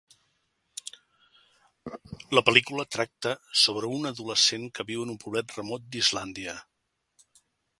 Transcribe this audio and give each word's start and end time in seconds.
La 2.37 2.43
pel·lícula 2.47 2.87
tracta 2.95 3.33
sobre 3.67 3.93
un 3.99 4.09
adolescent 4.13 4.67
que 4.79 4.89
viu 4.91 5.05
en 5.05 5.15
un 5.17 5.23
poblet 5.27 5.57
remot 5.59 5.89
d'Islàndia. 5.97 6.57